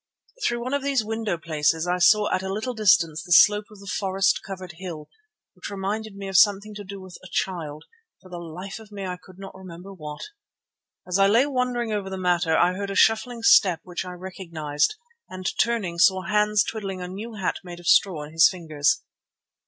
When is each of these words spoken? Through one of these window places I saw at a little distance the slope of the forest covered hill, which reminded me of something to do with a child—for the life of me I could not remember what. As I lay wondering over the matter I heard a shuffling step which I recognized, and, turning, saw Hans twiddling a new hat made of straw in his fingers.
Through 0.43 0.63
one 0.63 0.73
of 0.73 0.81
these 0.81 1.05
window 1.05 1.37
places 1.37 1.85
I 1.87 1.99
saw 1.99 2.33
at 2.33 2.41
a 2.41 2.51
little 2.51 2.73
distance 2.73 3.21
the 3.21 3.31
slope 3.31 3.65
of 3.69 3.79
the 3.79 3.85
forest 3.99 4.41
covered 4.41 4.71
hill, 4.79 5.07
which 5.53 5.69
reminded 5.69 6.15
me 6.15 6.27
of 6.27 6.37
something 6.39 6.73
to 6.73 6.83
do 6.83 6.99
with 6.99 7.19
a 7.23 7.27
child—for 7.31 8.27
the 8.27 8.39
life 8.39 8.79
of 8.79 8.91
me 8.91 9.05
I 9.05 9.19
could 9.23 9.37
not 9.37 9.53
remember 9.53 9.93
what. 9.93 10.21
As 11.07 11.19
I 11.19 11.27
lay 11.27 11.45
wondering 11.45 11.93
over 11.93 12.09
the 12.09 12.17
matter 12.17 12.57
I 12.57 12.73
heard 12.73 12.89
a 12.89 12.95
shuffling 12.95 13.43
step 13.43 13.81
which 13.83 14.03
I 14.03 14.13
recognized, 14.13 14.95
and, 15.29 15.47
turning, 15.59 15.99
saw 15.99 16.23
Hans 16.23 16.63
twiddling 16.63 16.99
a 17.03 17.07
new 17.07 17.35
hat 17.35 17.57
made 17.63 17.79
of 17.79 17.85
straw 17.85 18.23
in 18.23 18.31
his 18.31 18.49
fingers. 18.49 19.03